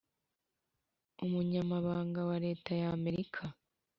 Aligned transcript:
umunyamabanga 1.25 2.19
wa 2.29 2.37
leta 2.45 2.71
y'amerika, 2.81 3.43